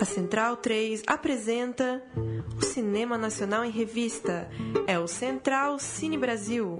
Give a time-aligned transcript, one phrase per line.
[0.00, 2.00] A Central 3 apresenta
[2.56, 4.48] o Cinema Nacional em Revista.
[4.86, 6.78] É o Central Cine Brasil.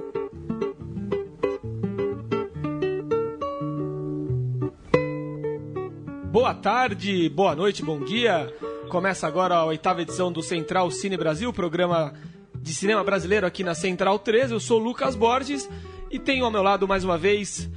[6.31, 8.55] Boa tarde, boa noite, bom dia.
[8.89, 12.15] Começa agora a oitava edição do Central Cine Brasil, programa
[12.55, 14.53] de cinema brasileiro aqui na Central 3.
[14.53, 15.69] Eu sou Lucas Borges
[16.09, 17.69] e tenho ao meu lado mais uma vez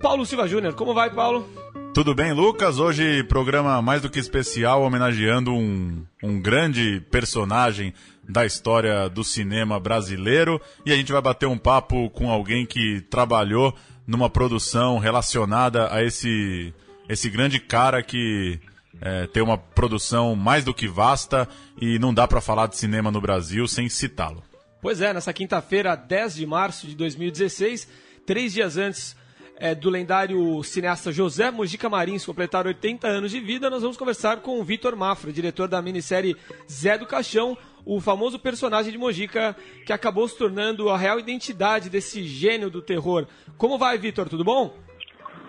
[0.00, 0.74] Paulo Silva Júnior.
[0.74, 1.61] Como vai, Paulo?
[1.94, 2.78] Tudo bem, Lucas?
[2.78, 7.92] Hoje programa mais do que especial, homenageando um, um grande personagem
[8.26, 10.58] da história do cinema brasileiro.
[10.86, 13.76] E a gente vai bater um papo com alguém que trabalhou
[14.06, 16.72] numa produção relacionada a esse,
[17.10, 18.58] esse grande cara que
[18.98, 21.46] é, tem uma produção mais do que vasta
[21.78, 24.42] e não dá para falar de cinema no Brasil sem citá-lo.
[24.80, 27.86] Pois é, nessa quinta-feira, 10 de março de 2016,
[28.24, 29.14] três dias antes
[29.62, 34.38] é, do lendário cineasta José Mojica Marins completar 80 anos de vida, nós vamos conversar
[34.38, 36.36] com o Vitor Mafra, diretor da minissérie
[36.68, 39.54] Zé do Caixão, o famoso personagem de Mojica
[39.86, 43.28] que acabou se tornando a real identidade desse gênio do terror.
[43.56, 44.28] Como vai, Vitor?
[44.28, 44.76] Tudo bom?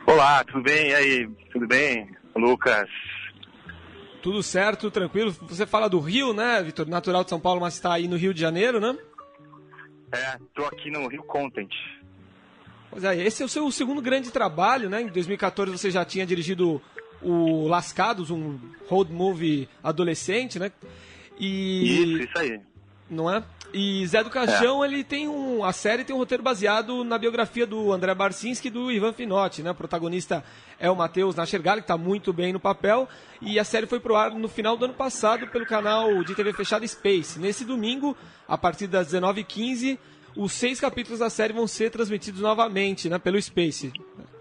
[0.06, 0.92] Olá, tudo bem?
[0.92, 1.30] E aí?
[1.52, 2.08] Tudo bem?
[2.36, 2.88] Lucas?
[4.22, 5.32] Tudo certo, tranquilo.
[5.32, 6.88] Você fala do Rio, né, Vitor?
[6.88, 8.96] Natural de São Paulo, mas está aí no Rio de Janeiro, né?
[10.12, 11.72] É, tô aqui no Rio Content.
[12.94, 15.02] Pois é, esse é o seu segundo grande trabalho, né?
[15.02, 16.80] Em 2014 você já tinha dirigido
[17.24, 20.72] o Lascados, um road movie adolescente, né?
[21.40, 22.04] E...
[22.04, 22.62] Isso, isso aí.
[23.10, 23.44] Não é?
[23.74, 24.88] E Zé do Caixão, é.
[24.88, 25.64] ele tem um.
[25.64, 29.64] A série tem um roteiro baseado na biografia do André Barcinski e do Ivan Finotti,
[29.64, 29.72] né?
[29.72, 30.44] O protagonista
[30.80, 33.10] é o Matheus Nachergali, que está muito bem no papel.
[33.42, 36.54] E a série foi pro ar no final do ano passado pelo canal de TV
[36.54, 37.40] fechada Space.
[37.40, 38.16] Nesse domingo,
[38.48, 39.98] a partir das 19h15,
[40.36, 43.92] os seis capítulos da série vão ser transmitidos novamente, né, pelo Space.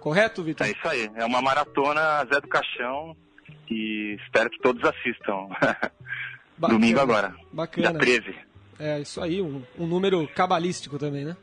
[0.00, 0.66] Correto, Vitor?
[0.66, 1.10] É isso aí.
[1.14, 3.16] É uma maratona Zé do Caixão
[3.70, 5.48] e espero que todos assistam.
[6.58, 7.34] Bacana, Domingo agora.
[7.52, 7.90] Bacana.
[7.90, 8.34] Dia 13.
[8.78, 11.36] É, isso aí, um, um número cabalístico também, né?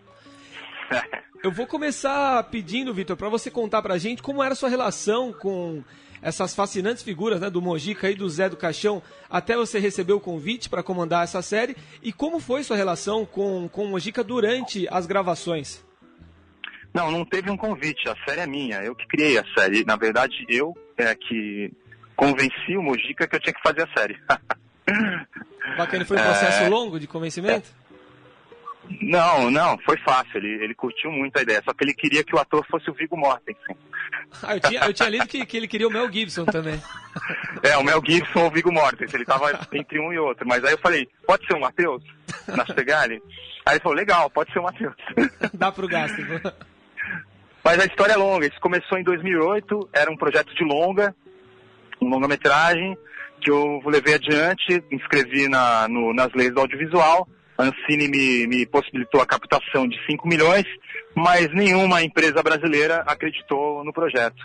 [1.42, 5.32] Eu vou começar pedindo, Vitor, para você contar pra gente como era a sua relação
[5.32, 5.82] com
[6.22, 10.20] essas fascinantes figuras né, do Mojica e do Zé do Caixão até você receber o
[10.20, 14.88] convite para comandar essa série e como foi sua relação com, com o Mojica durante
[14.90, 15.84] as gravações?
[16.94, 19.86] Não, não teve um convite, a série é minha, eu que criei a série.
[19.86, 21.72] Na verdade, eu é que
[22.16, 24.18] convenci o Mojica que eu tinha que fazer a série.
[25.78, 26.70] Bacana, foi um processo é...
[26.70, 27.70] longo de convencimento?
[29.02, 30.38] Não, não, foi fácil.
[30.38, 31.62] Ele, ele curtiu muito a ideia.
[31.64, 33.76] Só que ele queria que o ator fosse o Viggo Mortensen.
[34.44, 36.82] Ah, eu tinha, eu tinha lido que, que ele queria o Mel Gibson também.
[37.64, 39.16] É, o Mel Gibson ou o Viggo Mortensen.
[39.16, 40.48] Ele tava entre um e outro.
[40.48, 42.04] Mas aí eu falei, pode ser o Matheus?
[42.48, 43.22] Nastegali?
[43.66, 44.96] Aí ele falou, legal, pode ser o Matheus.
[45.54, 46.18] Dá pro gasto.
[47.64, 48.48] Mas a história é longa.
[48.48, 49.90] Isso começou em 2008.
[49.92, 51.14] Era um projeto de longa,
[52.02, 52.98] um longa-metragem,
[53.42, 57.28] que eu levei adiante, inscrevi na, no, nas leis do audiovisual
[57.60, 60.64] a Ancine me, me possibilitou a captação de 5 milhões,
[61.14, 64.42] mas nenhuma empresa brasileira acreditou no projeto.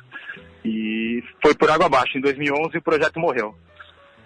[0.64, 2.18] E foi por água abaixo.
[2.18, 3.54] Em 2011 o projeto morreu.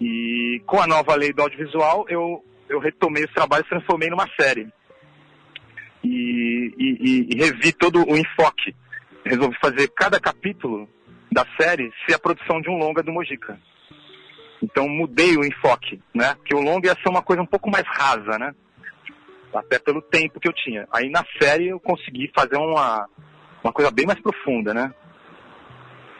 [0.01, 4.27] E com a nova lei do audiovisual, eu, eu retomei os trabalhos e transformei numa
[4.39, 4.67] série.
[6.03, 8.75] E, e, e, revi todo o enfoque.
[9.23, 10.89] Resolvi fazer cada capítulo
[11.31, 13.59] da série ser a produção de um longa do Mojica.
[14.63, 16.33] Então mudei o enfoque, né?
[16.35, 18.55] Porque o longa ia ser uma coisa um pouco mais rasa, né?
[19.53, 20.87] Até pelo tempo que eu tinha.
[20.91, 23.07] Aí na série eu consegui fazer uma,
[23.63, 24.93] uma coisa bem mais profunda, né?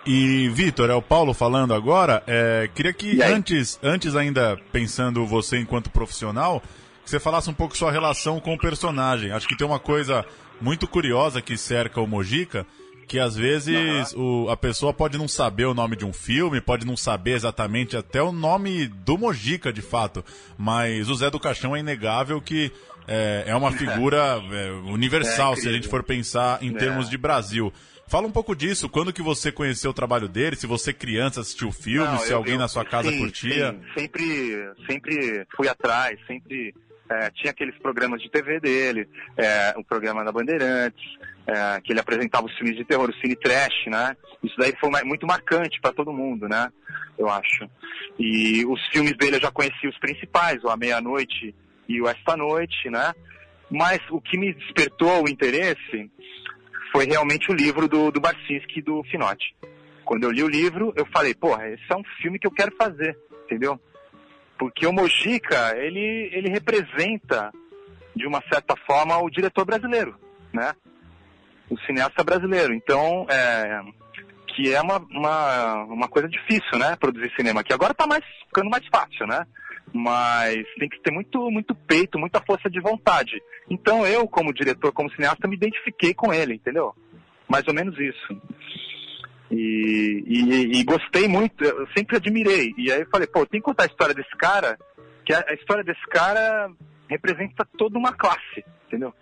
[0.06, 2.24] E Vitor, é o Paulo falando agora.
[2.26, 6.62] É, queria que antes, antes ainda pensando você enquanto profissional,
[7.04, 9.32] que você falasse um pouco sua relação com o personagem.
[9.32, 10.26] Acho que tem uma coisa
[10.60, 12.66] muito curiosa que cerca o Mojica,
[13.08, 14.46] que às vezes uhum.
[14.46, 17.98] o, a pessoa pode não saber o nome de um filme, pode não saber exatamente
[17.98, 20.24] até o nome do Mojica de fato,
[20.58, 22.72] mas o Zé do Caixão é inegável que
[23.10, 27.10] é, é uma figura é, universal, se a gente for pensar em termos é.
[27.10, 27.74] de Brasil.
[28.08, 31.68] Fala um pouco disso, quando que você conheceu o trabalho dele, se você criança assistiu
[31.68, 33.72] o filme, Não, se eu, alguém eu, na sua casa sim, curtia.
[33.72, 36.74] Sim, sempre, sempre fui atrás, sempre
[37.10, 39.08] é, tinha aqueles programas de TV dele,
[39.38, 41.04] é, o programa da Bandeirantes,
[41.46, 44.16] é, que ele apresentava os filmes de terror, o Cine Trash, né?
[44.44, 46.72] Isso daí foi muito marcante para todo mundo, né?
[47.18, 47.70] Eu acho.
[48.18, 51.54] E os filmes dele eu já conheci os principais, o A Meia-Noite
[51.90, 53.14] e o Esta Noite, né?
[53.70, 56.10] Mas o que me despertou o interesse
[56.92, 59.56] foi realmente o livro do, do Barcinski e do Finotti.
[60.06, 62.76] Quando eu li o livro, eu falei, porra, esse é um filme que eu quero
[62.76, 63.80] fazer, entendeu?
[64.58, 67.52] Porque o Mojica, ele, ele representa,
[68.16, 70.16] de uma certa forma, o diretor brasileiro,
[70.54, 70.74] né?
[71.70, 72.74] O cineasta brasileiro.
[72.74, 73.82] Então, é,
[74.48, 77.72] que é uma, uma, uma coisa difícil, né, produzir cinema aqui.
[77.72, 79.46] Agora está mais, ficando mais fácil, né?
[79.94, 83.42] Mas tem que ter muito, muito peito, muita força de vontade.
[83.70, 86.94] Então eu, como diretor, como cineasta, me identifiquei com ele, entendeu?
[87.48, 88.42] Mais ou menos isso.
[89.52, 92.74] E, e, e gostei muito, eu sempre admirei.
[92.78, 94.78] E aí eu falei, pô, tem que contar a história desse cara,
[95.26, 96.72] que a, a história desse cara
[97.10, 99.14] representa toda uma classe, entendeu?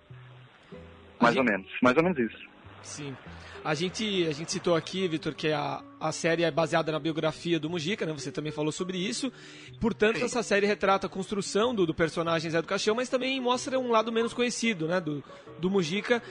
[1.20, 1.46] Mais gente...
[1.46, 2.57] ou menos, mais ou menos isso.
[2.82, 3.16] Sim.
[3.64, 7.60] A gente, a gente citou aqui, Vitor, que a, a série é baseada na biografia
[7.60, 8.14] do Mujica, né?
[8.14, 9.32] Você também falou sobre isso.
[9.80, 13.78] Portanto, essa série retrata a construção do, do personagem Zé do Caixão, mas também mostra
[13.78, 15.02] um lado menos conhecido, né?
[15.02, 15.22] Do,
[15.60, 16.24] do Mujica,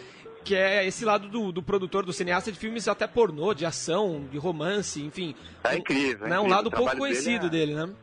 [0.44, 4.26] que é esse lado do, do produtor, do cineasta de filmes até pornô, de ação,
[4.30, 5.34] de romance, enfim.
[5.64, 6.28] É incrível.
[6.28, 6.40] Né?
[6.40, 7.76] Um lado pouco conhecido dele, é...
[7.76, 7.94] dele, né?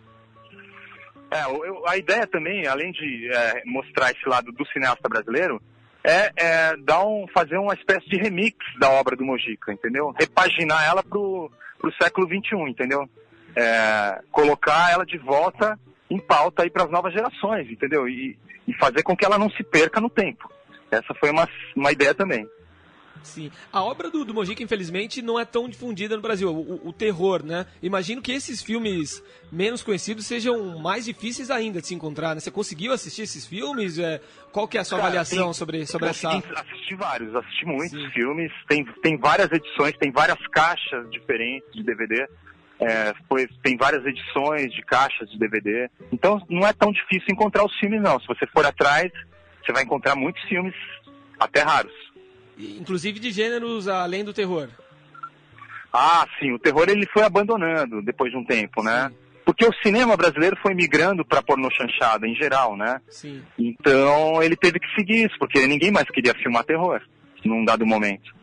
[1.31, 5.59] É, a ideia também, além de é, mostrar esse lado do cineasta brasileiro,
[6.03, 10.13] é, é, dar um, fazer uma espécie de remix da obra do Mojica, entendeu?
[10.19, 13.09] Repaginar ela pro, pro século XXI, entendeu?
[13.55, 15.79] É, colocar ela de volta
[16.09, 18.07] em pauta aí para as novas gerações, entendeu?
[18.07, 20.51] E, e fazer com que ela não se perca no tempo.
[20.91, 22.47] Essa foi uma, uma ideia também.
[23.23, 23.49] Sim.
[23.71, 26.53] A obra do, do Mojica, infelizmente, não é tão difundida no Brasil.
[26.53, 27.65] O, o, terror, né?
[27.81, 32.41] Imagino que esses filmes menos conhecidos sejam mais difíceis ainda de se encontrar, né?
[32.41, 33.97] Você conseguiu assistir esses filmes?
[33.97, 34.21] É,
[34.51, 36.29] qual que é a sua Cara, avaliação tem, sobre, sobre essa...
[36.29, 38.09] Assisti vários, assisti muitos Sim.
[38.11, 38.51] filmes.
[38.67, 42.27] Tem, tem várias edições, tem várias caixas diferentes de DVD.
[42.79, 45.89] É, foi, tem várias edições de caixas de DVD.
[46.11, 48.19] Então não é tão difícil encontrar os filmes, não.
[48.19, 49.11] Se você for atrás,
[49.63, 50.75] você vai encontrar muitos filmes,
[51.39, 51.93] até raros.
[52.79, 54.69] Inclusive de gêneros além do terror.
[55.91, 59.09] Ah, sim, o terror ele foi abandonando depois de um tempo, né?
[59.09, 59.15] Sim.
[59.45, 63.01] Porque o cinema brasileiro foi migrando para pornô chanchada em geral, né?
[63.09, 63.43] Sim.
[63.59, 67.01] Então ele teve que seguir isso, porque ninguém mais queria filmar terror
[67.43, 68.33] num dado momento.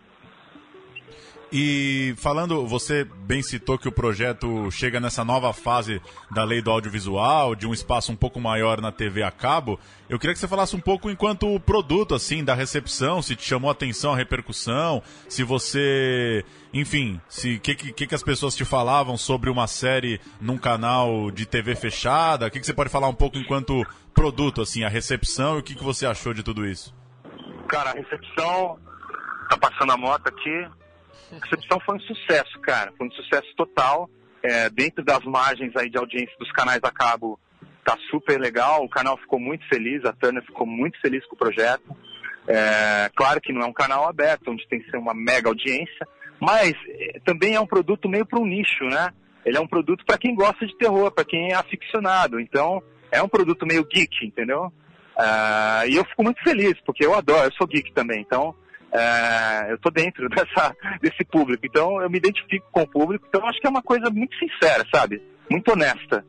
[1.53, 6.01] E falando, você bem citou que o projeto chega nessa nova fase
[6.31, 9.79] da lei do audiovisual, de um espaço um pouco maior na TV a cabo.
[10.09, 13.69] Eu queria que você falasse um pouco enquanto produto, assim, da recepção, se te chamou
[13.69, 19.17] a atenção a repercussão, se você, enfim, se que, que, que as pessoas te falavam
[19.17, 22.47] sobre uma série num canal de TV fechada.
[22.47, 25.63] O que, que você pode falar um pouco enquanto produto, assim, a recepção e o
[25.65, 26.95] que, que você achou de tudo isso?
[27.69, 28.79] Cara, a recepção
[29.49, 30.80] tá passando a moto aqui
[31.33, 32.93] a recepção foi um sucesso, cara.
[32.97, 34.09] Foi um sucesso total.
[34.43, 37.39] É, dentro das margens aí de audiência dos canais a cabo,
[37.85, 38.85] tá super legal.
[38.85, 41.97] O canal ficou muito feliz, a Turner ficou muito feliz com o projeto.
[42.49, 46.09] É, claro que não é um canal aberto, onde tem que ser uma mega audiência,
[46.41, 49.13] mas é, também é um produto meio para um nicho, né?
[49.45, 52.41] Ele é um produto para quem gosta de terror, para quem é aficionado.
[52.41, 54.73] Então, é um produto meio geek, entendeu?
[55.17, 58.21] Uh, e eu fico muito feliz, porque eu adoro, eu sou geek também.
[58.21, 58.55] Então,
[58.93, 63.47] é, eu estou dentro dessa, desse público, então eu me identifico com o público, então
[63.47, 65.23] acho que é uma coisa muito sincera, sabe?
[65.51, 66.25] Muito honesta.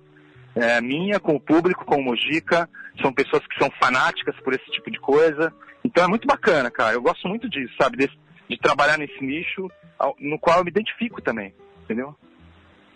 [0.53, 2.69] É, minha com o público, com o Mojica,
[3.01, 5.53] são pessoas que são fanáticas por esse tipo de coisa,
[5.83, 6.93] então é muito bacana, cara.
[6.93, 7.97] Eu gosto muito disso, sabe?
[7.97, 8.11] De,
[8.49, 9.71] de trabalhar nesse nicho
[10.19, 11.53] no qual eu me identifico também,
[11.83, 12.15] entendeu?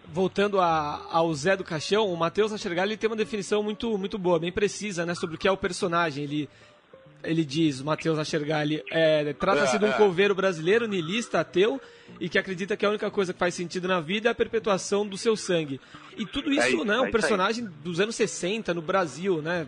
[0.08, 4.40] voltando a, ao Zé do Caixão, o Matheus Nachergal tem uma definição muito, muito boa,
[4.40, 6.24] bem precisa, né, sobre o que é o personagem.
[6.24, 6.50] Ele
[7.26, 9.98] ele diz, Matheus Nachergali, é, trata-se de um é, é.
[9.98, 11.82] coveiro brasileiro, niilista, ateu,
[12.20, 15.06] e que acredita que a única coisa que faz sentido na vida é a perpetuação
[15.06, 15.80] do seu sangue.
[16.18, 19.68] E tudo isso, é isso né, um personagem dos anos 60 no Brasil, né?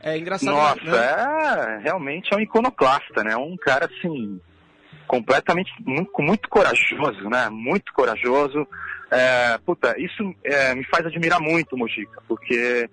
[0.00, 0.54] É engraçado.
[0.54, 1.78] Nossa, né?
[1.78, 3.36] é, realmente é um iconoclasta, né?
[3.36, 4.40] Um cara, assim,
[5.06, 7.48] completamente, muito, muito corajoso, né?
[7.48, 8.66] Muito corajoso.
[9.10, 12.88] É, puta, isso é, me faz admirar muito o Mojica, porque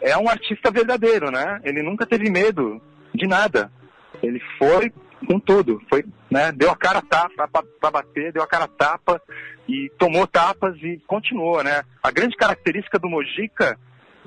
[0.00, 1.60] é um artista verdadeiro, né?
[1.64, 2.80] Ele nunca teve medo
[3.14, 3.70] de nada.
[4.22, 4.92] Ele foi
[5.26, 9.20] com tudo, foi, né, deu a cara tapa para bater, deu a cara tapa
[9.66, 11.82] e tomou tapas e continuou, né?
[12.02, 13.78] A grande característica do Mojica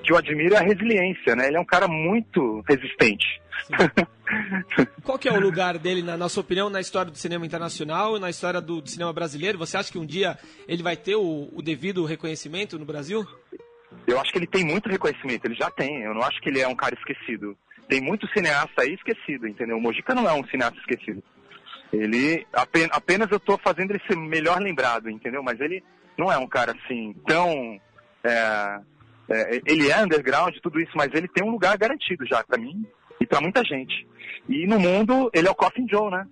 [0.03, 1.47] que eu admiro é a resiliência, né?
[1.47, 3.25] Ele é um cara muito resistente.
[5.03, 8.19] Qual que é o lugar dele, na nossa opinião, na história do cinema internacional e
[8.19, 9.57] na história do, do, cinema brasileiro?
[9.57, 13.25] Você acha que um dia ele vai ter o, o devido reconhecimento no Brasil?
[14.05, 16.03] Eu acho que ele tem muito reconhecimento, ele já tem.
[16.03, 19.77] Eu não acho que ele é um cara esquecido tem muito cineasta aí esquecido, entendeu?
[19.77, 21.23] O Mojica não é um cineasta esquecido.
[21.91, 25.41] Ele, apenas, apenas eu estou fazendo ele ser melhor lembrado, entendeu?
[25.41, 25.83] Mas ele
[26.17, 27.79] não é um cara assim tão.
[28.23, 28.79] É,
[29.29, 32.57] é, ele é underground e tudo isso, mas ele tem um lugar garantido já para
[32.57, 32.85] mim
[33.21, 34.07] e para muita gente.
[34.49, 36.27] E no mundo, ele é o Coffin Joe, né?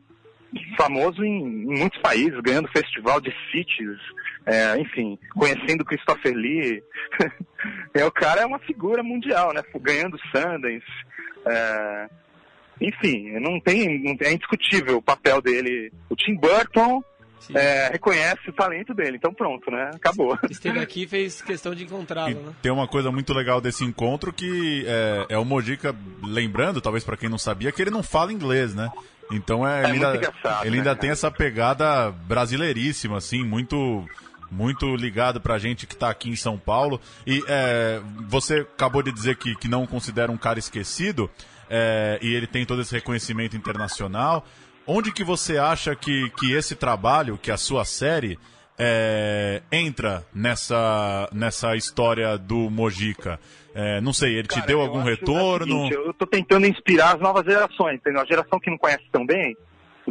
[0.78, 4.00] Famoso em, em muitos países, ganhando festival de cities,
[4.46, 6.84] é, enfim, conhecendo Christopher Lee.
[7.94, 9.62] é, o cara é uma figura mundial, né?
[9.82, 10.86] Ganhando Sundance.
[11.48, 12.10] É,
[12.82, 15.92] enfim, não tem, não tem, é indiscutível o papel dele.
[16.10, 17.04] O Tim Burton
[17.54, 19.18] é, reconhece o talento dele.
[19.18, 19.92] Então pronto, né?
[19.94, 20.38] Acabou.
[20.50, 22.54] Esteve aqui e fez questão de encontrá-lo, né?
[22.62, 27.18] Tem uma coisa muito legal desse encontro que é, é o Mojica, lembrando, talvez para
[27.18, 28.90] quem não sabia, que ele não fala inglês, né?
[29.32, 34.06] Então é, É ele ainda, engraçado, ele né, ainda tem essa pegada brasileiríssima, assim, muito
[34.52, 37.02] muito ligado pra gente que tá aqui em São Paulo.
[37.26, 41.30] E é, você acabou de dizer que, que não considera um cara esquecido,
[41.70, 44.46] é, e ele tem todo esse reconhecimento internacional.
[44.88, 48.38] Onde que você acha que, que esse trabalho, que a sua série,
[48.78, 53.40] é, entra nessa, nessa história do Mojica?
[53.74, 55.66] É, não sei, ele te Cara, deu eu algum é retorno?
[55.66, 58.22] seguinte, eu tô tentando inspirar as novas gerações, entendeu?
[58.22, 59.56] A geração que não conhece tão bem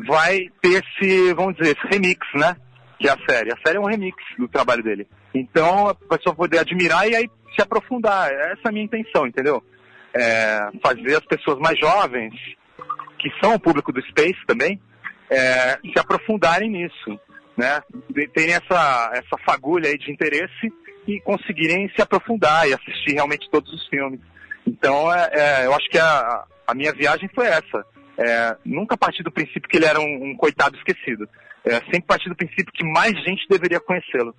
[0.06, 2.56] vai ter esse, vamos dizer, esse remix, né?
[2.98, 3.52] Que é a série.
[3.52, 5.06] A série é um remix do trabalho dele.
[5.34, 8.30] Então a pessoa poder admirar e aí se aprofundar.
[8.30, 9.62] Essa é a minha intenção, entendeu?
[10.12, 12.34] É, fazer as pessoas mais jovens,
[13.18, 14.78] que são o público do Space também,
[15.30, 17.18] é, se aprofundarem nisso,
[17.56, 17.82] né?
[18.32, 20.72] Terem essa, essa fagulha aí de interesse
[21.06, 24.20] e conseguirem se aprofundar e assistir realmente todos os filmes.
[24.66, 27.84] Então, é, é, eu acho que a, a minha viagem foi essa.
[28.16, 31.28] É, nunca parti do princípio que ele era um, um coitado esquecido.
[31.64, 34.34] É, sempre parti do princípio que mais gente deveria conhecê-lo.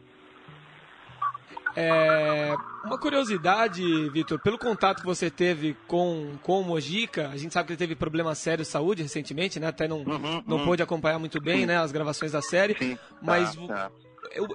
[1.76, 2.56] É,
[2.86, 7.68] uma curiosidade, Vitor, pelo contato que você teve com, com o Mojica, a gente sabe
[7.68, 9.68] que ele teve problemas sérios de saúde recentemente, né?
[9.68, 10.66] Até não, Uhum, não uhum.
[10.66, 12.78] pôde acompanhar muito bem né, as gravações da série.
[12.78, 13.92] Sim, Mas tá, tá.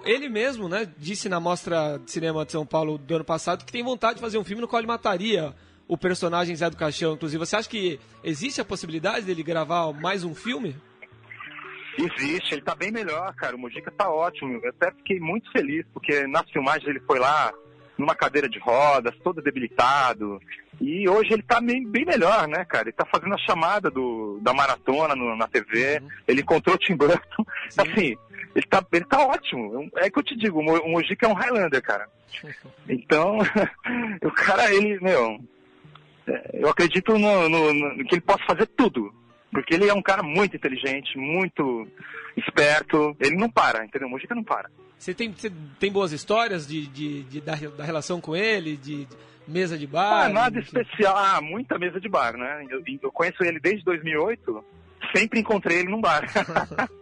[0.05, 3.73] ele mesmo, né, disse na Mostra de Cinema de São Paulo do ano passado que
[3.73, 5.55] tem vontade de fazer um filme no qual ele mataria
[5.87, 7.15] o personagem Zé do Caixão.
[7.15, 10.77] Inclusive, você acha que existe a possibilidade dele gravar mais um filme?
[11.99, 13.57] Existe, ele tá bem melhor, cara.
[13.57, 14.61] O Mojica tá ótimo.
[14.63, 17.53] Eu até fiquei muito feliz, porque nas filmagens ele foi lá
[17.99, 20.41] numa cadeira de rodas, todo debilitado.
[20.81, 22.85] E hoje ele tá bem, bem melhor, né, cara?
[22.89, 26.01] Ele tá fazendo a chamada do, da maratona no- na TV.
[26.27, 27.45] Ele encontrou o Tim Burton.
[27.77, 28.17] Assim,
[28.55, 29.91] ele tá, ele tá ótimo.
[29.97, 32.09] É que eu te digo, o Mojica é um Highlander, cara.
[32.89, 33.39] Então,
[34.25, 35.39] o cara, ele, meu,
[36.27, 39.13] é, eu acredito no, no- no- que ele possa fazer tudo.
[39.51, 41.87] Porque ele é um cara muito inteligente, muito
[42.37, 43.17] esperto.
[43.21, 44.07] Ele não para, entendeu?
[44.09, 44.71] O Mojica não para.
[44.99, 49.07] Você tem, você tem boas histórias de, de, de- da, da relação com ele, de,
[49.07, 49.17] de
[49.49, 50.27] mesa de bar?
[50.27, 51.17] Ah, nada especial.
[51.17, 52.67] Ah, muita mesa de bar, né?
[52.71, 54.65] Eu, eu conheço ele desde 2008.
[55.17, 56.23] Sempre encontrei ele num bar.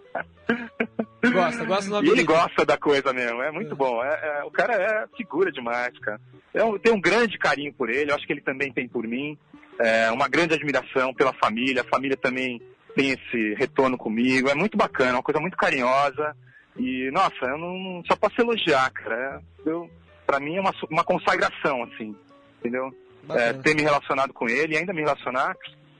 [1.33, 4.02] Gosta, gosta do E ele gosta da coisa mesmo, é muito bom.
[4.02, 6.21] É- é- o cara é figura demais, cara.
[6.55, 9.37] Eu tenho um grande carinho por ele, eu acho que ele também tem por mim.
[9.80, 12.61] É, uma grande admiração pela família, a família também
[12.94, 14.49] tem esse retorno comigo.
[14.49, 16.37] É muito bacana, uma coisa muito carinhosa.
[16.76, 19.40] E, nossa, eu não só posso elogiar, cara.
[19.64, 19.90] Eu,
[20.26, 22.14] pra mim é uma, uma consagração, assim,
[22.58, 22.92] entendeu?
[23.30, 25.56] É, ter me relacionado com ele, ainda me relacionar.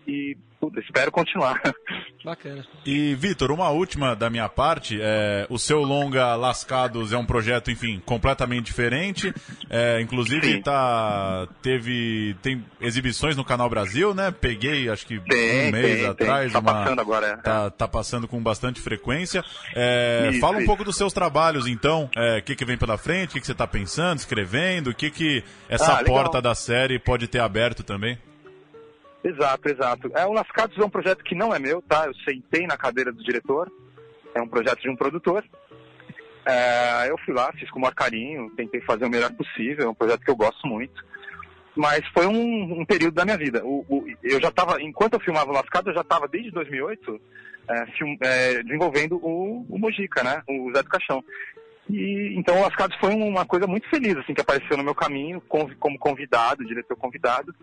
[0.09, 1.61] E puta, espero continuar.
[2.25, 2.65] bacana.
[2.85, 4.99] E, Vitor, uma última da minha parte.
[5.01, 9.33] É, o seu longa Lascados é um projeto, enfim, completamente diferente.
[9.69, 10.63] É, inclusive, Sim.
[10.63, 14.31] tá, teve tem exibições no Canal Brasil, né?
[14.31, 16.53] Peguei, acho que Tem, um mês tem, atrás.
[16.53, 16.53] tem.
[16.53, 17.27] Tá uma, passando agora.
[17.27, 17.37] é.
[17.37, 19.45] Tá, tá passando com bastante frequência.
[19.77, 20.67] É, Isso, fala um isso.
[20.67, 22.09] pouco dos seus trabalhos, então.
[22.17, 23.31] É, O que, que vem pela frente?
[23.31, 24.89] O que, que você está pensando, escrevendo?
[24.91, 28.19] O que, que essa Ah, porta da série pode ter aberto também?
[29.29, 30.11] Exato, exato.
[30.15, 32.07] É, o Lascados é um projeto que não é meu, tá?
[32.07, 33.71] Eu sentei na cadeira do diretor.
[34.35, 35.45] É um projeto de um produtor.
[36.47, 39.87] É, eu fui lá, fiz com o maior carinho, tentei fazer o melhor possível.
[39.87, 41.05] É um projeto que eu gosto muito.
[41.77, 43.63] Mas foi um, um período da minha vida.
[43.65, 47.21] O- o- eu já estava, enquanto eu filmava o Lascados, eu já estava desde 2008
[47.69, 50.43] é, film- é, desenvolvendo o, o Mojica, né?
[50.49, 51.23] O Zé do Caixão.
[51.91, 55.41] E, então o Lascados foi uma coisa muito feliz, assim, que apareceu no meu caminho
[55.43, 57.55] como convidado, diretor convidado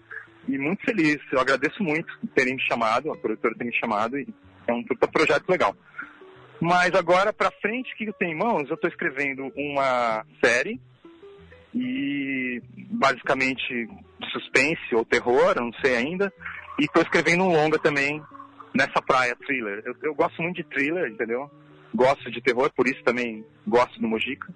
[0.47, 1.19] e muito feliz.
[1.31, 4.27] Eu agradeço muito terem me chamado, a produtora ter me chamado, e
[4.67, 5.75] é um projeto legal.
[6.59, 8.69] Mas agora, pra frente, o que eu tenho em mãos?
[8.69, 10.79] Eu tô escrevendo uma série,
[11.75, 13.87] e basicamente
[14.31, 16.31] suspense ou terror, não sei ainda,
[16.79, 18.21] e tô escrevendo um longa também
[18.73, 19.83] nessa praia, thriller.
[19.85, 21.51] Eu, eu gosto muito de thriller, entendeu?
[21.93, 24.47] Gosto de terror, por isso também gosto do Mojica.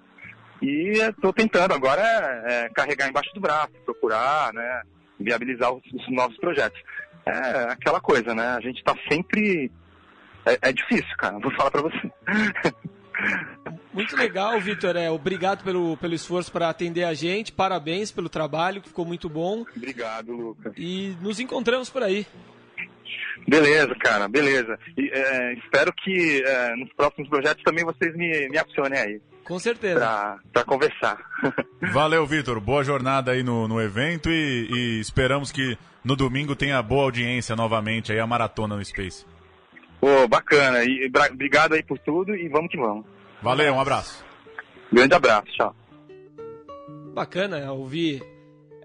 [0.62, 4.82] E estou tentando agora é, carregar embaixo do braço, procurar, né,
[5.20, 6.80] viabilizar os, os novos projetos.
[7.26, 8.48] É aquela coisa, né?
[8.48, 9.70] A gente está sempre.
[10.46, 12.10] É, é difícil, cara, vou falar para você.
[13.92, 14.96] Muito legal, Vitor.
[14.96, 17.52] É, obrigado pelo, pelo esforço para atender a gente.
[17.52, 19.64] Parabéns pelo trabalho, que ficou muito bom.
[19.76, 20.72] Obrigado, Lucas.
[20.76, 22.26] E nos encontramos por aí.
[23.46, 24.78] Beleza, cara, beleza.
[24.96, 29.58] E, é, espero que é, nos próximos projetos também vocês me, me acionem aí Com
[29.58, 30.38] certeza.
[30.52, 31.18] para conversar.
[31.92, 32.60] Valeu, Vitor.
[32.60, 37.56] Boa jornada aí no, no evento e, e esperamos que no domingo tenha boa audiência
[37.56, 39.26] novamente aí a maratona no Space.
[40.00, 40.84] Pô, bacana.
[40.84, 43.04] E obrigado aí por tudo e vamos que vamos.
[43.42, 44.24] Valeu, um abraço.
[44.92, 45.74] Grande abraço, tchau.
[47.12, 48.22] Bacana ouvir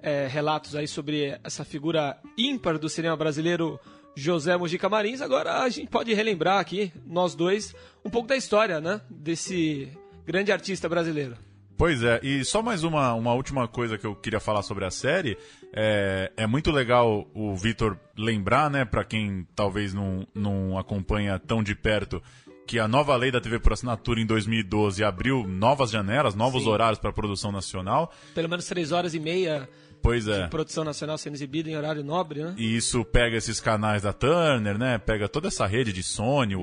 [0.01, 3.79] é, relatos aí sobre essa figura ímpar do cinema brasileiro,
[4.15, 5.21] José Mujica Marins.
[5.21, 8.99] Agora a gente pode relembrar aqui, nós dois, um pouco da história, né?
[9.11, 9.95] Desse
[10.25, 11.35] grande artista brasileiro.
[11.77, 14.91] Pois é, e só mais uma, uma última coisa que eu queria falar sobre a
[14.91, 15.37] série.
[15.73, 21.61] É, é muito legal o Vitor lembrar, né, para quem talvez não, não acompanha tão
[21.61, 22.23] de perto,
[22.65, 26.69] que a nova lei da TV por assinatura em 2012 abriu novas janelas, novos Sim.
[26.69, 28.11] horários para a produção nacional.
[28.33, 29.67] Pelo menos três horas e meia
[30.01, 30.43] Pois é.
[30.43, 32.53] de produção nacional sendo exibida em horário nobre, né?
[32.57, 34.97] E isso pega esses canais da Turner, né?
[34.99, 36.57] Pega toda essa rede de Sony, é.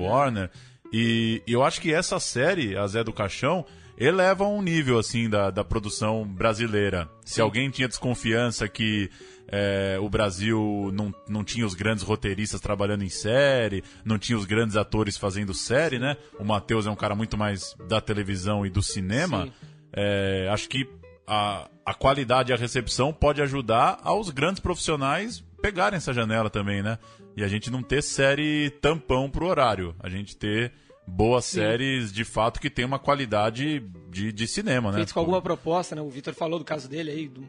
[0.93, 3.65] E, e, eu acho que essa série, A Zé do Caixão,
[3.97, 7.09] eleva um nível assim da, da produção brasileira.
[7.25, 7.41] Se Sim.
[7.41, 9.09] alguém tinha desconfiança que
[9.47, 14.45] é, o Brasil não, não tinha os grandes roteiristas trabalhando em série, não tinha os
[14.45, 16.15] grandes atores fazendo série, né?
[16.39, 19.49] O Matheus é um cara muito mais da televisão e do cinema.
[19.91, 20.87] É, acho que
[21.27, 26.83] a, a qualidade e a recepção pode ajudar aos grandes profissionais pegarem essa janela também,
[26.83, 26.99] né?
[27.37, 29.95] E a gente não ter série tampão pro horário.
[29.97, 30.73] A gente ter
[31.07, 31.59] boas Sim.
[31.59, 33.79] séries de fato que tem uma qualidade
[34.09, 34.97] de, de cinema, né?
[34.97, 36.01] Feitos com alguma proposta, né?
[36.01, 37.45] O Vitor falou do caso dele aí, do,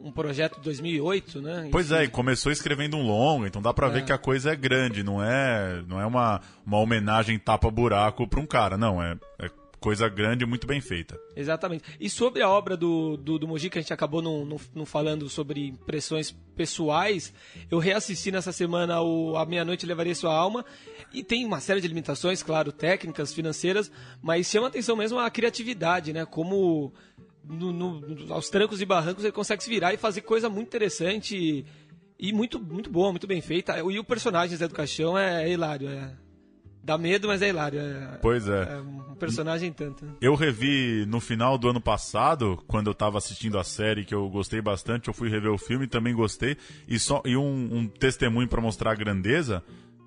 [0.00, 1.68] um projeto de 2008, né?
[1.70, 3.90] Pois é, e começou escrevendo um longo, então dá para é.
[3.90, 8.40] ver que a coisa é grande, não é, não é uma, uma homenagem tapa-buraco para
[8.40, 11.18] um cara, não, é, é coisa grande muito bem feita.
[11.36, 11.84] Exatamente.
[12.00, 14.86] E sobre a obra do, do, do Moji, que a gente acabou não, não, não,
[14.86, 17.32] falando sobre impressões pessoais,
[17.70, 20.64] eu reassisti nessa semana o A Meia-Noite Levaria Sua Alma,
[21.12, 26.12] e tem uma série de limitações, claro, técnicas, financeiras, mas chama atenção mesmo a criatividade,
[26.12, 26.26] né?
[26.26, 26.92] Como
[27.44, 31.36] no, no, aos trancos e barrancos ele consegue se virar e fazer coisa muito interessante
[31.36, 31.64] e,
[32.18, 33.78] e muito, muito boa, muito bem feita.
[33.78, 36.12] E o personagem Zé do Caixão é, é hilário, é
[36.88, 37.78] Dá medo, mas é hilário.
[37.78, 38.62] É, pois é.
[38.62, 40.06] É um personagem tanto.
[40.06, 40.12] Né?
[40.22, 44.26] Eu revi no final do ano passado, quando eu tava assistindo a série, que eu
[44.30, 46.56] gostei bastante, eu fui rever o filme também gostei.
[46.88, 49.62] E, só, e um, um testemunho para mostrar a grandeza.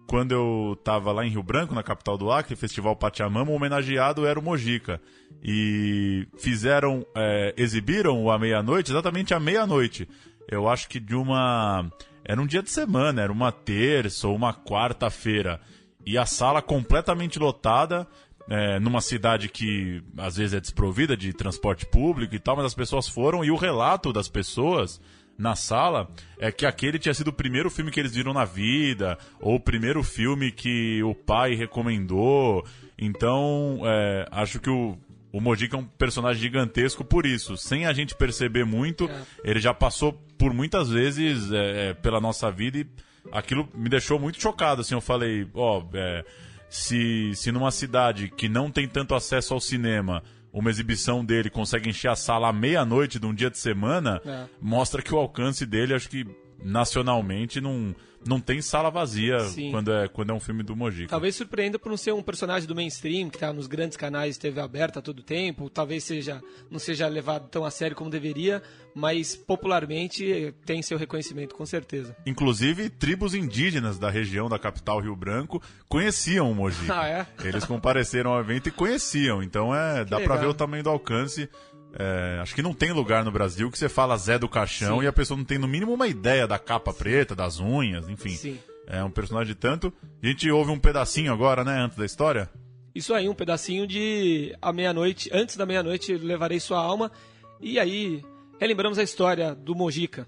[0.08, 4.26] Quando eu tava lá em Rio Branco, na capital do Acre, Festival Pachamama, o homenageado
[4.26, 5.00] era o Mojica.
[5.44, 10.10] E fizeram, é, exibiram o à meia-noite, exatamente à meia-noite.
[10.50, 11.92] Eu acho que de uma.
[12.26, 15.62] Era um dia de semana, era uma terça ou uma quarta-feira
[16.06, 18.08] e a sala completamente lotada,
[18.50, 22.74] é, numa cidade que às vezes é desprovida de transporte público e tal, mas as
[22.74, 25.00] pessoas foram e o relato das pessoas
[25.38, 26.10] na sala
[26.40, 29.60] é que aquele tinha sido o primeiro filme que eles viram na vida, ou o
[29.60, 32.64] primeiro filme que o pai recomendou.
[32.98, 34.98] Então, é, acho que o,
[35.32, 37.58] o Mojica é um personagem gigantesco por isso.
[37.58, 39.24] Sem a gente perceber muito, é.
[39.44, 42.88] ele já passou por muitas vezes é, é pela nossa vida e
[43.32, 46.24] aquilo me deixou muito chocado, assim, eu falei, ó, é,
[46.70, 51.90] se, se numa cidade que não tem tanto acesso ao cinema, uma exibição dele consegue
[51.90, 54.46] encher a sala à meia-noite de um dia de semana, é.
[54.62, 56.26] mostra que o alcance dele, acho que
[56.64, 57.96] nacionalmente não
[58.26, 59.38] não tem sala vazia
[59.72, 61.10] quando é, quando é um filme do Mojica.
[61.10, 64.42] Talvez surpreenda por não ser um personagem do mainstream, que está nos grandes canais de
[64.42, 68.62] TV aberta a todo tempo, talvez seja não seja levado tão a sério como deveria,
[68.94, 72.16] mas popularmente tem seu reconhecimento, com certeza.
[72.26, 77.02] Inclusive, tribos indígenas da região da capital Rio Branco conheciam o Mojica.
[77.02, 77.28] Ah, é?
[77.44, 81.50] Eles compareceram ao evento e conheciam, então é, dá para ver o tamanho do alcance
[81.94, 85.06] é, acho que não tem lugar no Brasil que você fala Zé do Caixão Sim.
[85.06, 88.30] e a pessoa não tem no mínimo uma ideia da capa preta, das unhas, enfim.
[88.30, 88.60] Sim.
[88.88, 89.94] É um personagem de tanto.
[90.22, 92.50] A gente ouve um pedacinho agora, né, antes da história?
[92.94, 97.12] Isso aí, um pedacinho de a meia-noite, antes da meia-noite levarei sua alma.
[97.60, 98.24] E aí,
[98.60, 100.28] relembramos a história do Mojica.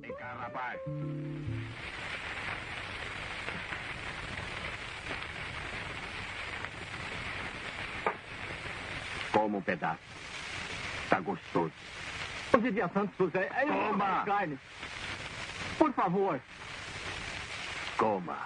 [0.00, 0.80] Vem cá, rapaz.
[9.32, 10.00] Como um pedaço.
[11.10, 11.72] Tá gostoso.
[12.56, 13.50] Hoje dia santo, José.
[13.56, 14.22] É Toma!
[14.24, 14.58] Carne.
[15.76, 16.40] Por favor.
[17.98, 18.38] Coma.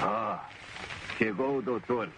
[0.00, 0.44] Ah,
[1.16, 2.10] chegou o doutor.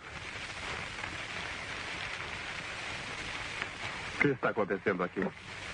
[4.14, 5.24] O que está acontecendo aqui?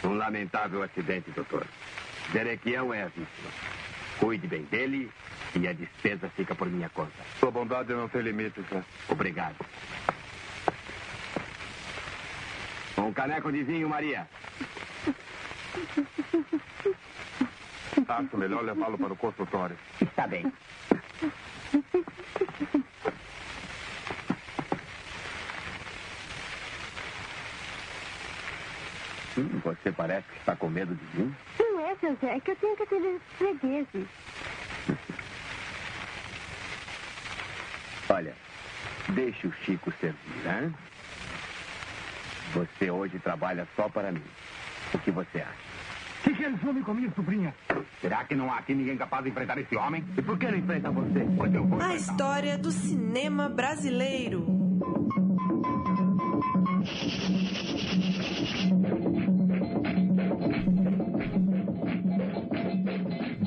[0.04, 1.66] Um lamentável acidente, doutor.
[2.30, 3.50] Zerequiel é a vítima.
[4.18, 5.10] Cuide bem dele
[5.54, 7.12] e a despesa fica por minha conta.
[7.38, 8.84] Sua bondade não tem limites, né?
[9.08, 9.56] Obrigado.
[12.98, 14.28] Um caneco de vinho, Maria.
[18.08, 19.76] Acho melhor levá-lo para o consultório.
[20.00, 20.50] Está bem.
[29.36, 31.34] Hum, você parece que está com medo de mim.
[31.58, 34.08] Não é seu Zé, é que eu tenho que atender os fregueses.
[38.12, 38.34] Olha,
[39.14, 40.70] deixe o Chico servir, né?
[42.52, 44.22] Você hoje trabalha só para mim.
[44.92, 45.72] O que você acha?
[46.22, 47.54] Que que eles fome com minha sobrinha?
[48.02, 50.04] Será que não há aqui ninguém capaz de enfrentar esse homem?
[50.14, 51.26] E por que não enfrenta você?
[51.38, 54.46] Pois eu vou A história do cinema brasileiro.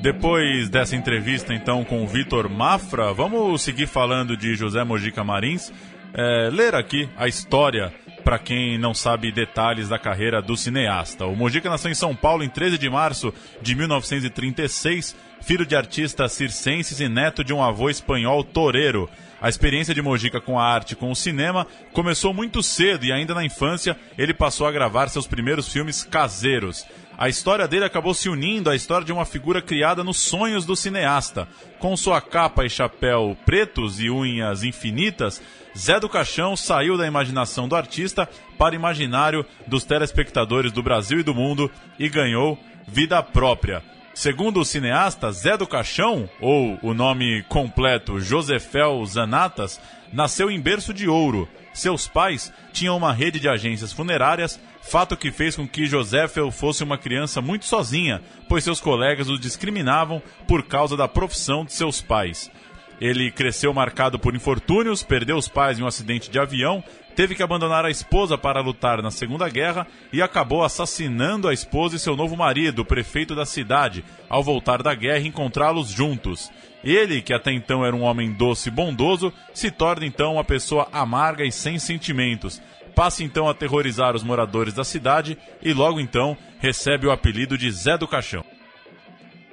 [0.06, 5.72] Depois dessa entrevista, então, com o Vitor Mafra, vamos seguir falando de José Mojica Marins.
[6.14, 7.92] É, ler aqui a história
[8.22, 11.26] para quem não sabe detalhes da carreira do cineasta.
[11.26, 16.30] O Mojica nasceu em São Paulo em 13 de março de 1936, filho de artistas
[16.30, 19.10] circenses e neto de um avô espanhol toureiro.
[19.40, 23.12] A experiência de Mojica com a arte e com o cinema começou muito cedo e
[23.12, 26.86] ainda na infância ele passou a gravar seus primeiros filmes caseiros.
[27.18, 30.76] A história dele acabou se unindo à história de uma figura criada nos sonhos do
[30.76, 31.48] cineasta.
[31.78, 35.42] Com sua capa e chapéu pretos e unhas infinitas,
[35.76, 41.20] Zé do Caixão saiu da imaginação do artista para o imaginário dos telespectadores do Brasil
[41.20, 43.82] e do mundo e ganhou vida própria.
[44.12, 49.80] Segundo o cineasta Zé do Caixão, ou o nome completo Josefel Zanatas,
[50.12, 51.48] nasceu em berço de ouro.
[51.76, 56.82] Seus pais tinham uma rede de agências funerárias, fato que fez com que Josefel fosse
[56.82, 62.00] uma criança muito sozinha, pois seus colegas o discriminavam por causa da profissão de seus
[62.00, 62.50] pais.
[62.98, 66.82] Ele cresceu marcado por infortúnios, perdeu os pais em um acidente de avião,
[67.14, 71.96] teve que abandonar a esposa para lutar na Segunda Guerra e acabou assassinando a esposa
[71.96, 76.50] e seu novo marido, o prefeito da cidade, ao voltar da guerra e encontrá-los juntos.
[76.84, 80.88] Ele, que até então era um homem doce e bondoso, se torna então uma pessoa
[80.92, 82.60] amarga e sem sentimentos.
[82.94, 87.70] Passa então a aterrorizar os moradores da cidade e logo então recebe o apelido de
[87.70, 88.44] Zé do Caixão.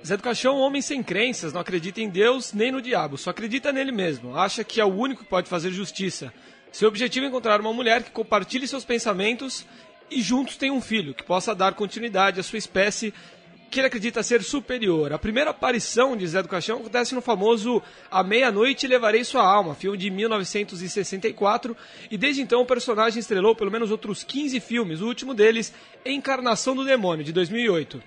[0.05, 3.17] Zé do Caixão é um homem sem crenças, não acredita em Deus nem no diabo,
[3.17, 4.37] só acredita nele mesmo.
[4.37, 6.33] Acha que é o único que pode fazer justiça.
[6.71, 9.65] Seu objetivo é encontrar uma mulher que compartilhe seus pensamentos
[10.09, 13.13] e juntos tenham um filho, que possa dar continuidade à sua espécie
[13.73, 15.11] que ele acredita ser superior.
[15.11, 17.81] A primeira aparição de Zé do Caixão acontece no famoso
[18.11, 21.75] A Meia-Noite Levarei Sua Alma, filme de 1964,
[22.11, 25.73] e desde então o personagem estrelou pelo menos outros 15 filmes, o último deles,
[26.05, 27.99] Encarnação do Demônio, de 2008.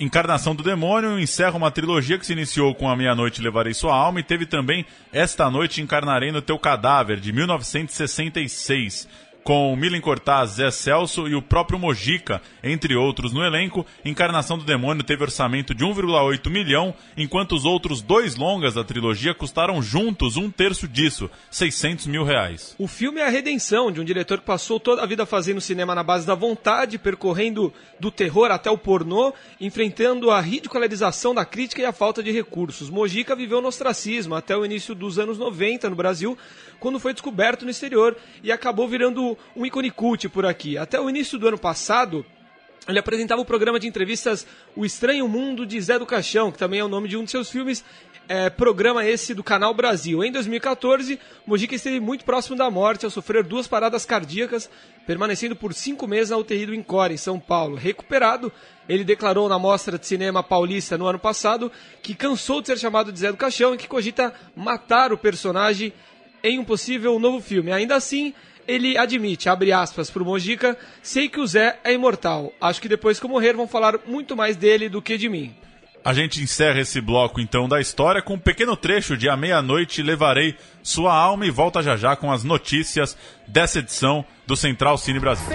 [0.00, 4.20] Encarnação do Demônio encerra uma trilogia que se iniciou com A Meia-Noite Levarei Sua Alma
[4.20, 9.06] e teve também Esta Noite Encarnarei no Teu Cadáver, de 1966.
[9.44, 14.64] Com Milen Cortaz, Zé Celso e o próprio Mojica, entre outros no elenco, Encarnação do
[14.64, 20.36] Demônio teve orçamento de 1,8 milhão, enquanto os outros dois longas da trilogia custaram juntos
[20.36, 22.76] um terço disso, 600 mil reais.
[22.78, 25.92] O filme é a redenção de um diretor que passou toda a vida fazendo cinema
[25.92, 31.82] na base da vontade, percorrendo do terror até o pornô, enfrentando a ridicularização da crítica
[31.82, 32.88] e a falta de recursos.
[32.88, 36.38] Mojica viveu no ostracismo até o início dos anos 90 no Brasil,
[36.78, 40.76] quando foi descoberto no exterior e acabou virando um ícone cult por aqui.
[40.76, 42.24] Até o início do ano passado,
[42.88, 46.80] ele apresentava o programa de entrevistas O Estranho Mundo de Zé do Caixão, que também
[46.80, 47.84] é o nome de um de seus filmes,
[48.28, 50.22] é, programa esse do Canal Brasil.
[50.24, 54.70] Em 2014, Mojica esteve muito próximo da morte ao sofrer duas paradas cardíacas,
[55.06, 57.76] permanecendo por cinco meses na UTI do Encore, em São Paulo.
[57.76, 58.52] Recuperado,
[58.88, 61.70] ele declarou na Mostra de Cinema Paulista no ano passado
[62.02, 65.92] que cansou de ser chamado de Zé do Caixão e que cogita matar o personagem
[66.42, 67.70] em um possível novo filme.
[67.70, 68.34] Ainda assim,
[68.66, 72.52] ele admite, abre aspas para o Mojica, sei que o Zé é imortal.
[72.60, 75.54] Acho que depois que eu morrer vão falar muito mais dele do que de mim.
[76.04, 80.02] A gente encerra esse bloco então da história com um pequeno trecho de A Meia-Noite
[80.02, 85.20] Levarei Sua Alma e volta já já com as notícias dessa edição do Central Cine
[85.20, 85.46] Brasil.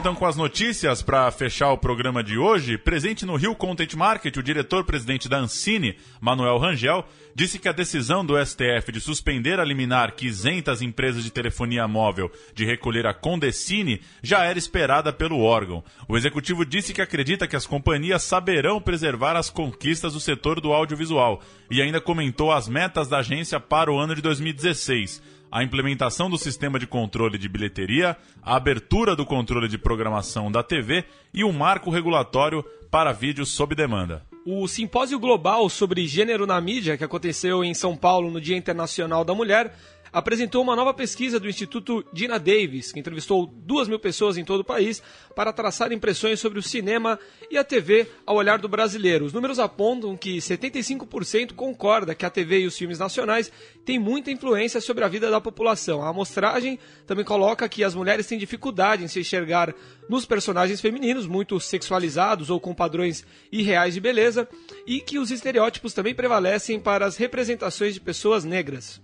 [0.00, 2.78] Então com as notícias para fechar o programa de hoje.
[2.78, 8.24] Presente no Rio Content Market, o diretor-presidente da Ancine, Manuel Rangel, disse que a decisão
[8.24, 13.06] do STF de suspender a liminar que isenta as empresas de telefonia móvel de recolher
[13.06, 15.84] a Condecine já era esperada pelo órgão.
[16.08, 20.72] O executivo disse que acredita que as companhias saberão preservar as conquistas do setor do
[20.72, 26.30] audiovisual e ainda comentou as metas da agência para o ano de 2016 a implementação
[26.30, 31.44] do sistema de controle de bilheteria, a abertura do controle de programação da TV e
[31.44, 34.24] um marco regulatório para vídeos sob demanda.
[34.44, 39.24] O simpósio global sobre gênero na mídia, que aconteceu em São Paulo no Dia Internacional
[39.24, 39.74] da Mulher,
[40.12, 44.60] apresentou uma nova pesquisa do Instituto Dina Davis, que entrevistou duas mil pessoas em todo
[44.60, 45.02] o país
[45.34, 47.18] para traçar impressões sobre o cinema
[47.50, 49.24] e a TV ao olhar do brasileiro.
[49.24, 53.52] Os números apontam que 75% concorda que a TV e os filmes nacionais
[53.84, 56.02] têm muita influência sobre a vida da população.
[56.02, 59.74] A amostragem também coloca que as mulheres têm dificuldade em se enxergar
[60.08, 64.48] nos personagens femininos, muito sexualizados ou com padrões irreais de beleza,
[64.86, 69.00] e que os estereótipos também prevalecem para as representações de pessoas negras.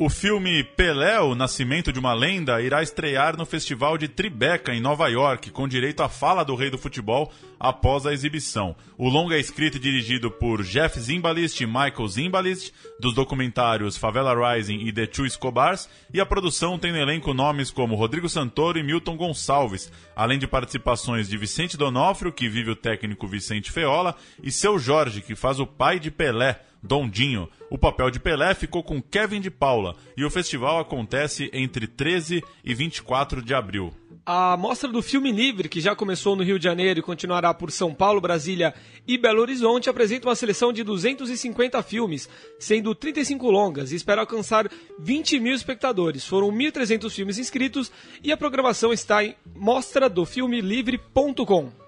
[0.00, 4.80] O filme Pelé, o Nascimento de uma Lenda, irá estrear no Festival de Tribeca, em
[4.80, 8.76] Nova York, com direito à fala do rei do futebol após a exibição.
[8.96, 14.54] O longa é escrito e dirigido por Jeff Zimbalist e Michael Zimbalist, dos documentários Favela
[14.54, 18.78] Rising e The Two Escobars, e a produção tem no elenco nomes como Rodrigo Santoro
[18.78, 24.14] e Milton Gonçalves, além de participações de Vicente Donofrio, que vive o técnico Vicente Feola,
[24.40, 27.48] e Seu Jorge, que faz o pai de Pelé, Dondinho.
[27.70, 32.42] O papel de Pelé ficou com Kevin de Paula e o festival acontece entre 13
[32.64, 33.92] e 24 de abril.
[34.24, 37.70] A mostra do Filme Livre, que já começou no Rio de Janeiro e continuará por
[37.70, 38.74] São Paulo, Brasília
[39.06, 44.70] e Belo Horizonte, apresenta uma seleção de 250 filmes, sendo 35 longas, e espera alcançar
[44.98, 46.26] 20 mil espectadores.
[46.26, 47.90] Foram 1.300 filmes inscritos
[48.22, 51.87] e a programação está em mostradofilmelivre.com.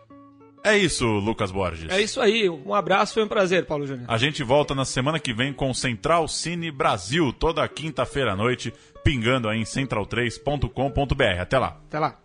[0.63, 1.91] É isso, Lucas Borges.
[1.91, 2.49] É isso aí.
[2.49, 4.05] Um abraço, foi um prazer, Paulo Júnior.
[4.09, 8.73] A gente volta na semana que vem com Central Cine Brasil, toda quinta-feira à noite,
[9.03, 11.41] pingando aí em central3.com.br.
[11.41, 11.81] Até lá.
[11.87, 12.19] Até lá.